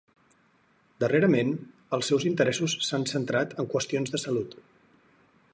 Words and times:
Darrerament, 1.03 1.51
els 1.97 2.09
seus 2.13 2.27
interessos 2.31 2.77
s'han 2.89 3.07
centrat 3.15 3.57
en 3.65 3.73
qüestions 3.75 4.15
de 4.17 4.25
salut. 4.27 4.61